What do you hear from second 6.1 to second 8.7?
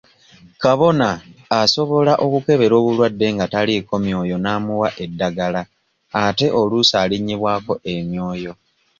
ate oluusi alinnyibwangako emyoyo.